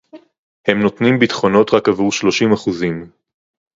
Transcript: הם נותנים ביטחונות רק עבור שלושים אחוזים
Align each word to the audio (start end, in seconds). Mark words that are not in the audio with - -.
הם 0.67 0.79
נותנים 0.81 1.19
ביטחונות 1.19 1.73
רק 1.73 1.87
עבור 1.87 2.11
שלושים 2.11 2.53
אחוזים 2.53 3.09